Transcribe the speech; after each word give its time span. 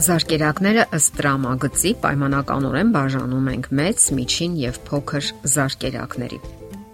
Զարկերակները 0.00 0.84
ըստ 0.96 1.16
տրամագծի 1.18 1.90
պայմանականորեն 2.00 2.92
բաժանում 2.94 3.48
ենք 3.52 3.66
մեծ, 3.80 4.04
միջին 4.16 4.54
եւ 4.60 4.78
փոքր 4.86 5.26
զարկերակների։ 5.54 6.38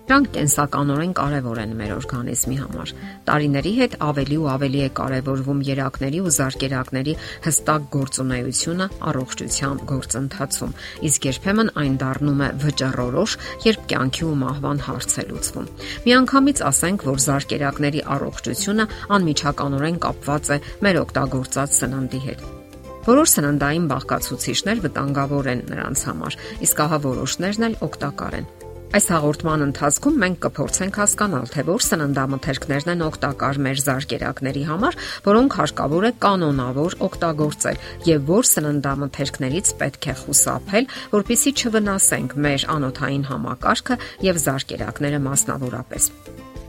Դրանք 0.07 0.29
կենսականորեն 0.36 1.12
կարևոր 1.18 1.61
են 1.62 1.77
մեր 1.79 1.93
օրգանիզմի 1.96 2.57
համար։ 2.62 2.90
Տարիների 3.29 3.72
հետ 3.77 3.95
ավելի 4.07 4.36
ու 4.43 4.48
ավելի 4.54 4.82
է 4.86 4.90
կարևորվում 4.98 5.62
երակների 5.68 6.21
ու 6.27 6.34
զարկերակների 6.36 7.14
հստակ 7.46 7.89
գործունեությունը 7.95 8.86
առողջության 9.11 9.80
գործընթացում, 9.93 10.77
իսկ 11.11 11.30
երբեմն 11.30 11.73
այն 11.82 11.96
դառնում 12.02 12.45
է 12.46 12.50
վճռորոշ, 12.66 13.38
երբ 13.66 13.88
կյանքի 13.95 14.27
ու 14.27 14.36
մահվան 14.43 14.84
հարց 14.86 15.11
է 15.23 15.27
լուծվում։ 15.30 15.73
Միանգամից 16.07 16.62
ասենք, 16.70 17.09
որ 17.11 17.25
զարկերակների 17.26 18.07
առողջությունը 18.18 18.90
անմիջականորեն 19.18 19.98
կապված 20.07 20.54
է 20.54 20.62
մեր 20.86 21.03
օգտագործած 21.07 21.82
սննդի 21.82 22.23
հետ։ 22.31 22.65
Որոշ 23.07 23.33
սննդային 23.37 23.85
բաղկացուցիչներ 23.87 24.81
վտանգավոր 24.83 25.49
են 25.53 25.61
նրանց 25.71 26.01
համար, 26.11 26.37
իսկ 26.67 26.81
ահա 26.87 26.96
որոշներն 27.07 27.67
էլ 27.67 27.77
օգտակար 27.87 28.35
են։ 28.41 28.49
Այս 28.96 29.07
հաղորդման 29.13 29.63
ընթացքում 29.67 30.19
մենք 30.23 30.39
կփորձենք 30.46 30.99
հասկանալ, 31.03 31.46
թե 31.53 31.63
որ 31.67 31.85
սննդամթերքներն 31.87 32.91
են 32.92 33.05
օգտակար 33.06 33.59
մեր 33.67 33.81
զարկերակների 33.87 34.62
համար, 34.70 34.98
որոնք 35.27 35.56
հարկավոր 35.61 36.06
է 36.06 36.12
կանոնավոր 36.27 36.98
օգտագործել, 37.06 37.81
եւ 38.11 38.29
որ 38.31 38.51
սննդամթերքներից 38.51 39.73
պետք 39.83 40.07
է 40.07 40.15
խուսափել, 40.23 40.91
որpիսի 41.15 41.55
չվնասենք 41.61 42.37
մեր 42.47 42.69
անոթային 42.75 43.27
համակարգը 43.31 43.98
եւ 44.27 44.45
զարկերակները 44.47 45.25
մասնավորապես։ 45.31 46.12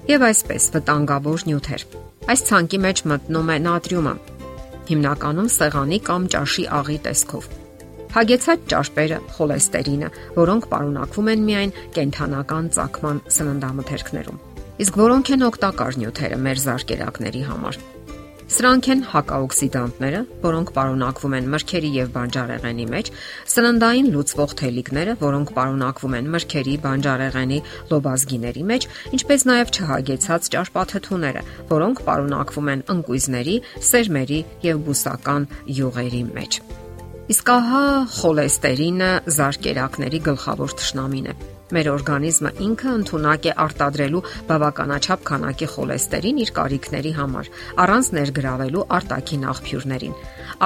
Եվ 0.08 0.32
այսպես 0.32 0.72
վտանգավոր 0.78 1.48
նյութեր։ 1.48 1.88
Այս 2.28 2.42
ցանկի 2.48 2.80
մեջ 2.84 3.06
մտնում 3.08 3.54
է 3.56 3.58
նատրիումը, 3.68 4.14
հիմնականում 4.88 5.50
սեղանի 5.58 6.00
կամ 6.08 6.28
ճաշի 6.34 6.66
աղի 6.78 6.98
տեսքով։ 7.08 7.50
Հագեցած 8.18 8.64
ճարպերը, 8.72 9.18
խոլեստերինը, 9.36 10.10
որոնք 10.38 10.70
պարունակվում 10.72 11.32
են 11.34 11.44
միայն 11.50 11.76
կենթանական 11.98 12.72
ցակման 12.78 13.22
սննդամթերքներում։ 13.38 14.42
Իսկ 14.88 15.00
որոնք 15.04 15.32
են 15.36 15.46
օգտակար 15.52 16.02
նյութերը 16.02 16.42
մեր 16.48 16.64
զարկերակների 16.68 17.46
համար։ 17.52 17.80
Սրանք 18.58 18.88
են 18.90 19.02
հակաօքսիդանտները, 19.06 20.20
որոնք 20.42 20.70
պարունակվում 20.74 21.34
են 21.38 21.50
մրգերի 21.54 21.92
եւ 21.94 22.08
բանջարեղենի 22.16 22.88
մեջ, 22.94 23.12
սննդային 23.54 24.10
լուծվող 24.16 24.56
թելիկները, 24.62 25.14
որոնք 25.20 25.52
պարունակվում 25.58 26.16
են 26.18 26.32
մրգերի, 26.38 26.74
բանջարեղենի, 26.88 27.60
լոբազգիների 27.92 28.66
մեջ, 28.74 28.90
ինչպես 29.20 29.48
նաեւ 29.52 29.76
չհագեցած 29.78 30.50
ճարպաթթուները, 30.58 31.46
որոնք 31.76 32.04
պարունակվում 32.10 32.74
են 32.74 32.84
ընկույզների, 32.98 33.56
սերմերի 33.92 34.42
եւ 34.72 34.84
բուսական 34.90 35.50
յուղերի 35.78 36.26
մեջ։ 36.34 36.62
Իսկ 37.28 37.50
ահա 37.52 37.84
խոլեստերինը 38.14 39.12
զարկերակների 39.38 40.24
գլխավոր 40.30 40.76
թշնամին 40.80 41.32
է 41.34 41.38
Մեր 41.76 41.88
օրգանիզմը 41.92 42.50
ինքը 42.64 42.92
ընդունակ 42.98 43.46
է 43.50 43.54
արտադրելու 43.60 44.20
բավականաչափ 44.48 45.24
քանակի 45.28 45.68
խոլեստերին 45.74 46.38
իր 46.44 46.52
կարիքների 46.56 47.12
համար, 47.18 47.50
առանց 47.84 48.10
ներգրավելու 48.18 48.84
արտաքին 48.98 49.44
աղբյուրներին։ 49.52 50.14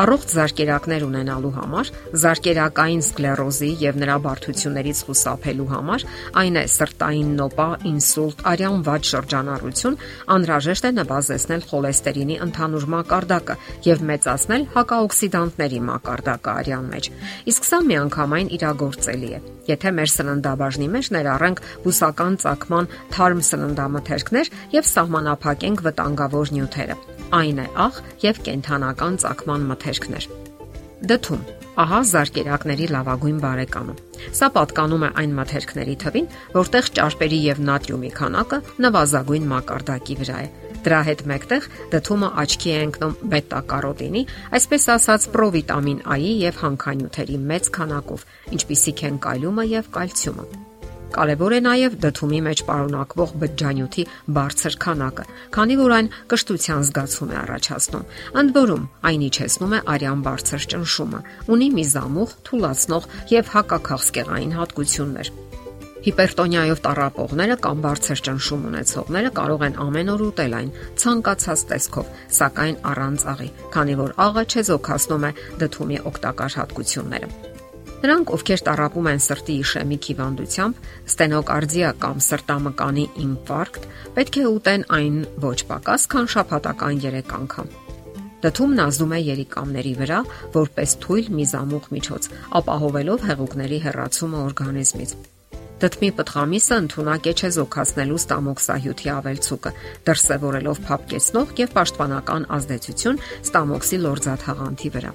Առողջ 0.02 0.36
զարկերակներ 0.38 1.06
ունենալու 1.08 1.52
համար, 1.58 1.90
զարկերակային 2.22 3.02
սկլերոզի 3.02 3.72
եւ 3.82 3.98
նրա 4.02 4.18
բարդություններից 4.30 5.02
խուսափելու 5.10 5.68
համար, 5.74 6.06
այն 6.42 6.62
է 6.62 6.64
սրտային 6.78 7.34
նոպա, 7.42 7.68
ինսուլտ, 7.92 8.46
արյան 8.52 8.86
վատ 8.92 9.12
շրջանառություն, 9.12 10.00
անհրաժեշտ 10.38 10.86
է 10.86 10.94
նվազեցնել 11.02 11.66
խոլեստերինի 11.72 12.40
ընդհանուր 12.46 12.88
մակարդակը 12.94 13.60
եւ 13.90 14.06
մեծացնել 14.12 14.70
հակաօքսիդանտների 14.78 15.84
մակարդակը 15.92 16.51
արյան 16.52 16.90
մեջ։ 16.92 17.10
Իսկ 17.52 17.68
սա 17.70 17.80
միանգամայն 17.88 18.52
իրագործելի 18.58 19.32
է, 19.32 19.40
եթե 19.72 19.94
մեր 19.98 20.12
սննդաբաժնի 20.16 20.90
մեջ 20.98 21.10
ներառենք 21.16 21.64
բուսական 21.86 22.38
ցակման 22.44 22.92
թարմ 23.16 23.42
սննդամթերքներ 23.52 24.54
եւ 24.76 24.92
սահմանափակենք 24.92 25.86
վտանգավոր 25.88 26.54
նյութերը։ 26.58 27.00
Այն 27.42 27.64
է 27.64 27.68
աղ 27.88 28.04
եւ 28.28 28.46
կենթանական 28.48 29.20
ցակման 29.26 29.68
մթերքներ։ 29.72 30.30
Դթում 31.12 31.44
Ահա 31.82 32.00
զարկերակների 32.10 32.88
լավագույն 32.92 33.38
բարեկամը։ 33.42 33.94
Սա 34.36 34.50
պատկանում 34.58 35.06
է 35.08 35.10
այն 35.22 35.36
մթերքների 35.38 35.96
թվին, 36.04 36.28
որտեղ 36.58 36.90
ճարպերի 36.98 37.40
եւ 37.46 37.62
նատրիումի 37.70 38.12
քանակը 38.18 38.60
նվազագույն 38.86 39.48
մակարդակի 39.56 40.18
վրա 40.20 40.42
է։ 40.44 40.71
Դրա 40.82 41.00
հետ 41.06 41.20
մեկտեղ 41.30 41.66
դդումը 41.92 42.30
աչքի 42.42 42.72
է 42.72 42.78
ընկնում 42.88 43.12
բետա-կարոտինի, 43.34 44.24
այսպես 44.58 44.88
ասած 44.96 45.28
պրովիտամին 45.36 46.00
A-ի 46.16 46.34
եւ 46.42 46.60
հանքանյութերի 46.64 47.38
մեծ 47.52 47.72
քանակով, 47.78 48.26
ինչպիսիք 48.58 49.06
են 49.12 49.22
կալիումը 49.28 49.66
եւ 49.76 49.92
կալցիումը։ 49.98 50.46
Կարևոր 51.12 51.54
է 51.58 51.60
նաև 51.66 51.96
դդումի 52.02 52.40
մեջ 52.46 52.62
պարունակվող 52.70 53.32
բջջանյութի 53.42 54.06
բարձր 54.38 54.78
քանակը, 54.86 55.26
քանի 55.58 55.78
որ 55.82 55.96
այն 55.98 56.10
կշտության 56.32 56.86
զգացում 56.88 57.34
է 57.36 57.38
առաջացնում։ 57.42 58.08
Ընդ 58.42 58.56
որում, 58.58 58.90
այն 59.12 59.28
իջեցնում 59.28 59.76
է 59.76 59.84
արյան 59.92 60.26
բարձր 60.32 60.68
ճնշումը, 60.72 61.24
ունի 61.52 61.70
միզամուղ, 61.78 62.36
թուլացնող 62.48 63.10
եւ 63.36 63.56
հակաքաղցկեղային 63.60 64.56
հատկություններ։ 64.62 65.36
Հիպերտոնիայով 66.02 66.80
տառապողները 66.82 67.56
կամ 67.62 67.82
բարձր 67.84 68.22
ճնշում 68.26 68.62
ունեցողները 68.72 69.30
կարող 69.38 69.64
են 69.68 69.76
ամեն 69.84 70.08
օր 70.10 70.22
ուտել 70.28 70.54
այն 70.58 70.70
ցանկացած 71.02 71.64
տեսքով, 71.72 72.08
սակայն 72.38 72.78
առանց 72.92 73.26
աղի, 73.32 73.50
քանի 73.76 73.98
որ 74.00 74.16
աղը 74.26 74.44
չեզոքացնում 74.50 75.28
է 75.30 75.32
դդումի 75.62 76.00
օգտակար 76.10 76.56
հատկությունները։ 76.58 77.30
Նրանք, 78.02 78.32
ովքեր 78.34 78.64
տարապում 78.66 79.10
են 79.12 79.22
սրտի 79.22 79.56
իշեմիկ 79.62 80.08
հիվանդությամբ, 80.10 80.80
ստենոկարդիա 81.12 81.92
կամ 82.02 82.24
սրտամկանի 82.26 83.04
ինֆարկտ, 83.22 83.86
պետք 84.16 84.40
է 84.42 84.46
ուտեն 84.58 84.86
այն 84.98 85.20
ոչ 85.46 85.60
պակաս, 85.70 86.08
քան 86.16 86.32
շաբաթական 86.34 87.04
3 87.06 87.36
անգամ։ 87.38 87.70
Դթումն 88.42 88.82
ազդում 88.88 89.14
է 89.14 89.20
երիկամների 89.22 89.94
վրա 90.02 90.24
որպես 90.58 90.96
թույլ 91.06 91.30
միզամուղ 91.38 91.92
միջոց, 91.94 92.32
ապահովելով 92.58 93.28
հեղուկների 93.30 93.80
հեռացումը 93.86 94.42
օրգանիզմից։ 94.48 95.16
Դդմի 95.82 96.10
պտղամիսը 96.14 96.76
ընդունակ 96.78 97.28
է 97.32 97.32
չեզոքացնելու 97.42 98.18
ստամոքսահյութի 98.22 99.08
ավելցուկը, 99.16 99.72
դրսևորելով 100.06 100.82
փապկեցնող 100.86 101.54
եւ 101.58 101.74
պաշտպանական 101.78 102.48
ազդեցություն 102.58 103.22
ստամոքսի 103.50 104.00
լորձաթաղանթի 104.06 104.92
վրա։ 104.98 105.14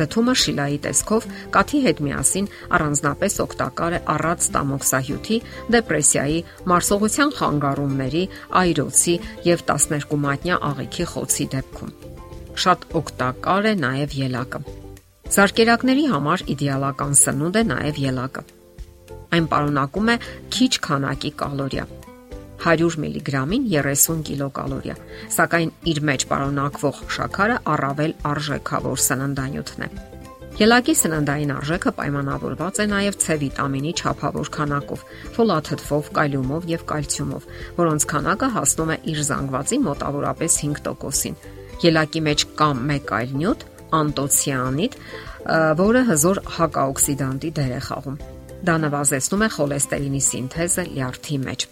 Դդումը 0.00 0.34
շիլայի 0.42 0.78
տեսքով 0.86 1.24
կաթի 1.54 1.80
հետ 1.86 2.02
միասին 2.06 2.50
առանձնապես 2.76 3.34
օգտակար 3.46 3.96
է 3.96 4.00
առած 4.14 4.44
ստամոքսահյութի, 4.50 5.38
դեպրեսիայի, 5.76 6.38
մարսողության 6.72 7.34
խանգարումների, 7.38 8.22
այրոցի 8.60 9.16
եւ 9.46 9.66
12 9.70 10.20
մատնյա 10.26 10.60
աղիքի 10.70 11.10
խոցի 11.14 11.46
դեպքում։ 11.54 11.92
Շատ 12.64 12.88
օգտակար 13.00 13.68
է 13.70 13.74
նաեւ 13.86 14.16
ելակը։ 14.26 14.62
Զարկերակների 15.30 16.06
համար 16.14 16.48
իդեալական 16.56 17.12
սնունդ 17.20 17.60
է 17.60 17.62
նաեւ 17.70 18.00
ելակը։ 18.10 18.42
Այն 19.30 19.50
պարունակում 19.50 20.12
է 20.14 20.16
քիչ 20.56 20.72
քանակի 20.86 21.32
կալորիա 21.40 21.88
100 22.60 22.96
միլիգրամին 23.00 23.66
30 23.72 24.22
կիլոկալորիա, 24.28 24.96
սակայն 25.32 25.70
իր 25.90 26.00
մեջ 26.10 26.24
պարունակվող 26.30 26.98
շաքարը 27.16 27.58
առավել 27.74 28.16
արժեքավոր 28.30 29.04
սննդանյութն 29.06 29.86
է։ 29.86 29.88
Ելակի 30.60 30.94
սննդային 31.00 31.52
արժեքը 31.54 31.90
պայմանավորված 31.96 32.80
է 32.82 32.86
նաև 32.90 33.16
C 33.22 33.36
վիտամինի 33.40 33.92
չափավոր 33.96 34.50
քանակով, 34.56 35.04
ֆոլաթթվով, 35.36 36.10
կալիումով 36.18 36.66
եւ 36.68 36.84
կալցիումով, 36.90 37.46
որոնց 37.78 38.06
քանակը 38.12 38.50
հասնում 38.56 38.92
է 38.92 38.96
իր 39.14 39.22
զանգվածի 39.30 39.78
մոտավորապես 39.86 40.58
5%-ին։ 40.64 41.38
Ելակի 41.86 42.22
մեջ 42.28 42.44
կա 42.60 42.68
մեկ 42.90 43.14
այլ 43.20 43.32
նյութ՝ 43.40 43.64
անտոցիանիդ, 44.00 45.00
որը 45.80 46.04
հզոր 46.10 46.42
հակաօքսիդանտի 46.60 47.54
դեր 47.56 47.72
է 47.78 47.80
խաղում։ 47.88 48.20
Դա 48.60 48.74
նվազեցնում 48.84 49.42
է 49.46 49.48
խոլեստերինի 49.56 50.20
սինթեզը 50.26 50.82
լյարդի 50.90 51.38
մեջ։ 51.46 51.62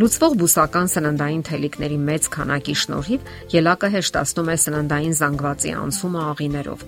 Լուծվող 0.00 0.36
բուսական 0.40 0.88
սննդային 0.92 1.42
թելիկների 1.48 1.98
մեծ 2.08 2.28
քանակի 2.32 2.76
շնորհիվ 2.82 3.26
ելակը 3.52 3.90
հեշտացնում 3.92 4.48
է 4.52 4.56
սննդային 4.62 5.16
զանգվածի 5.18 5.74
անցումը 5.82 6.22
աղիներով։ 6.32 6.86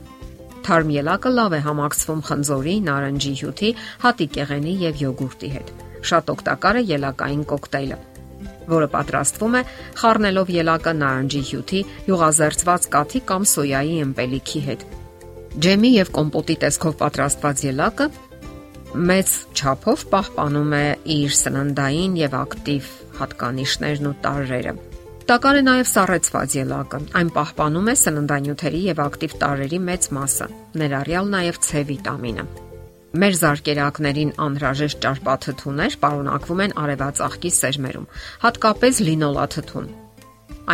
Թարմ 0.64 0.94
ելակը 0.94 1.30
լավ 1.36 1.54
է 1.58 1.60
համակցվում 1.68 2.24
խնձորի, 2.24 2.74
նարնջի 2.88 3.34
հյութի, 3.44 3.70
հատիկեղենի 4.04 4.74
եւ 4.80 5.00
յոգուրտի 5.04 5.52
հետ։ 5.54 5.72
Շատ 6.08 6.34
օգտակար 6.34 6.80
է 6.80 6.82
ելակային 6.94 7.44
կոկտեյլը, 7.52 7.98
որը 8.72 8.88
պատրաստվում 8.96 9.56
է 9.60 9.62
խառնելով 10.00 10.52
ելակը 10.54 10.92
նարնջի 11.04 11.42
հյութի, 11.52 11.80
յուղազերծված 12.08 12.88
կաթի 12.96 13.20
կամ 13.28 13.48
սոյայի 13.52 13.96
ըմպելիքի 14.08 14.62
հետ։ 14.68 14.86
Ջեմի 15.64 15.90
եւ 15.94 16.08
կոմպոտի 16.16 16.54
տեսքով 16.64 16.94
պատրաստված 17.04 17.60
ելակը 17.68 18.06
մեծ 18.94 19.30
չափով 19.58 20.02
պահպանում 20.12 20.74
է 20.78 20.84
իր 21.10 21.32
սննդային 21.34 22.12
եւ 22.20 22.34
ակտիվ 22.38 22.90
հատկանիշներն 23.18 24.06
ու 24.06 24.12
տարրերը։ 24.22 24.74
Օգտակար 25.24 25.58
է 25.58 25.62
նաև 25.66 25.88
սառեցված 25.90 26.54
ելակը։ 26.60 27.00
Այն 27.18 27.32
պահպանում 27.34 27.90
է 27.90 27.94
սննդանյութերի 27.98 28.82
եւ 28.84 29.02
ակտիվ 29.04 29.34
տարրերի 29.42 29.80
մեծ 29.88 30.08
մասը, 30.14 30.48
ներառյալ 30.78 31.32
նաև 31.34 31.58
C 31.64 31.82
վիտամինը։ 31.90 32.46
Մեր 33.14 33.36
զարկերակներին 33.42 34.32
անհրաժեշտ 34.46 35.02
ճարպաթթուներ 35.04 35.98
պարունակվում 36.04 36.64
են 36.64 36.78
արևածաղկի 36.84 37.54
սերմերում, 37.58 38.08
հատկապես 38.46 39.04
լինոլաթթուն։ 39.10 39.92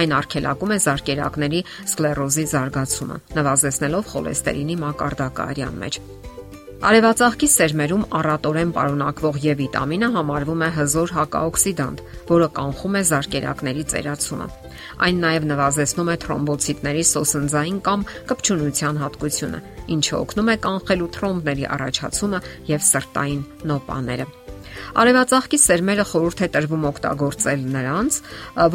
Այն 0.00 0.16
արգելակում 0.20 0.72
է 0.76 0.78
զարկերակների 0.84 1.60
սկլերոզի 1.88 2.48
զարգացումը, 2.52 3.20
նվազեցնելով 3.40 4.10
խոլեստերինի 4.12 4.82
մակարդակը 4.84 5.46
արյան 5.50 5.78
մեջ։ 5.84 6.02
Արևածաղկի 6.80 7.46
սերմերում 7.52 8.04
առատորեն 8.16 8.70
պարունակվող 8.72 9.38
E 9.44 9.54
վիտամինը 9.58 10.08
համարվում 10.14 10.62
է 10.64 10.68
հզոր 10.76 11.10
հակաօքսիդանտ, 11.12 11.98
որը 12.30 12.46
կանխում 12.56 12.96
է 12.96 13.02
զարկերակների 13.10 13.84
ծերացումը։ 13.92 14.46
Այն 15.04 15.20
նաև 15.24 15.46
նվազեցնում 15.50 16.08
է 16.08 16.14
թրոմբոցիտների 16.24 17.04
սոսնձային 17.10 17.80
կամ 17.84 18.06
կպչունության 18.30 19.00
հատկությունը, 19.02 19.60
ինչը 19.92 20.14
օգնում 20.20 20.48
է 20.48 20.56
կանխելու 20.64 21.10
թրոմբների 21.20 21.68
առաջացումը 21.76 22.40
եւ 22.72 22.88
սրտային 22.88 23.44
նոպաները։ 23.68 24.26
Արևածաղկի 25.04 25.60
սերմերը 25.60 26.08
խորհուրդ 26.14 26.40
է 26.40 26.50
տրվում 26.56 26.88
օգտագործել 26.94 27.68
նրանց, 27.76 28.20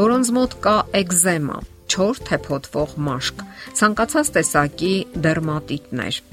որոնց 0.06 0.34
մոտ 0.38 0.56
կա 0.62 0.78
էկզեմա, 1.02 1.58
չոր 1.90 2.24
թեփոտվող 2.30 2.96
մաշկ, 3.10 3.46
ցանկացած 3.82 4.34
տեսակի 4.38 4.96
դերմատիտներ 5.26 6.24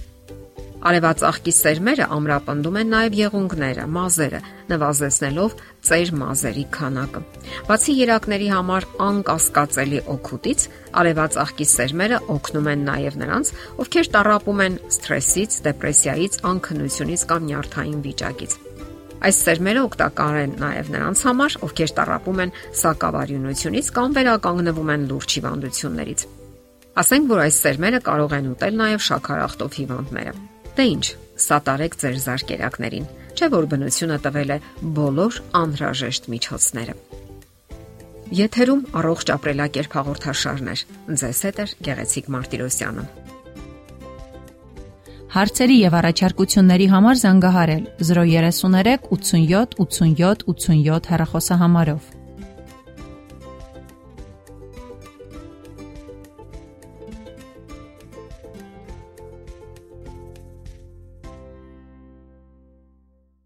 Արևածաղկի 0.82 1.52
սերմերը 1.54 2.06
ամրապնդում 2.10 2.76
են 2.80 2.88
նաև 2.90 3.12
եղունգները, 3.14 3.82
մազերը, 3.94 4.40
նվազեցնելով 4.72 5.52
ծեր 5.86 6.10
մազերի 6.18 6.64
քանակը։ 6.74 7.20
Բացի 7.68 7.94
երակների 8.00 8.48
համար 8.50 8.86
անկասկածելի 9.06 10.00
օգուտից, 10.16 10.64
արևածաղկի 11.02 11.66
սերմերը 11.72 12.18
օգնում 12.34 12.70
են 12.72 12.84
նաև 12.90 13.18
նրանց, 13.22 13.52
ովքեր 13.84 14.10
տարապում 14.18 14.62
են 14.66 14.78
սթրեսից, 14.98 15.58
դեպրեսիայից, 15.70 16.38
անքնությունից 16.50 17.26
կամ 17.30 17.48
նյարդային 17.52 18.00
վիճակից։ 18.10 18.58
Այս 19.22 19.36
սերմերը 19.46 19.82
օգտակար 19.86 20.38
են 20.42 20.54
նաև 20.58 20.88
նրանց 20.96 21.20
համար, 21.30 21.56
ովքեր 21.62 21.92
տարապում 21.98 22.40
են 22.42 22.54
սակավարյունությունից 22.82 23.90
կամ 24.02 24.16
վերականգնվում 24.18 24.90
են 24.96 25.04
լուրջ 25.12 25.36
հիվանդություններից։ 25.38 26.24
Ասենք 27.02 27.30
որ 27.30 27.44
այս 27.46 27.60
սերմերը 27.62 28.00
կարող 28.08 28.34
են 28.42 28.50
ուտել 28.56 28.82
նաև 28.82 29.06
շաքարախտով 29.12 29.78
հիվանդները։ 29.78 30.51
Դե 30.72 30.84
ի՞նչ, 30.88 31.06
սատարեք 31.44 31.96
ձեր 32.00 32.14
զարկերակներին, 32.24 33.08
չէ՞ 33.36 33.48
որ 33.52 33.66
բնությունը 33.72 34.16
տվել 34.24 34.52
է 34.54 34.56
բոլոր 34.96 35.40
անհրաժեշտ 35.60 36.28
միջոցները։ 36.32 36.94
Եթերում 38.32 38.86
առողջ 38.96 39.32
ապրելակերպ 39.34 39.96
հաղորդաշարներ։ 39.98 40.84
Ձեզ 41.20 41.42
հետ 41.48 41.60
է 41.60 41.66
Գեղեցիկ 41.88 42.30
Մարտիրոսյանը։ 42.32 43.04
Հարցերի 45.32 45.76
եւ 45.82 45.94
առաջարկությունների 46.00 46.86
համար 46.92 47.20
զանգահարել 47.26 47.84
033 48.08 49.06
87 49.12 49.78
87 49.84 50.48
87 50.48 51.12
հեռախոսահամարով։ 51.12 52.11